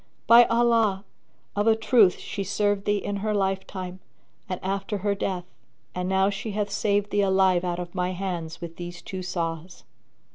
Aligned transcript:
By 0.25 0.45
Allah, 0.45 1.05
of 1.55 1.67
a 1.67 1.75
truth 1.75 2.17
she 2.17 2.43
served 2.43 2.85
thee 2.85 2.97
in 2.97 3.17
her 3.17 3.35
life 3.35 3.67
time 3.67 3.99
and 4.49 4.59
after 4.63 4.97
her 5.05 5.13
death, 5.13 5.45
and 5.93 6.09
now 6.09 6.31
she 6.31 6.53
hath 6.53 6.71
saved 6.71 7.11
thee 7.11 7.21
alive 7.21 7.63
out 7.63 7.77
of 7.77 7.93
my 7.93 8.13
hands 8.13 8.61
with 8.61 8.77
these 8.77 9.03
two 9.03 9.21
saws. 9.21 9.83